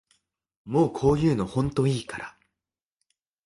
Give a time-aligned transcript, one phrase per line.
[0.65, 2.35] もうこういうのほんといいから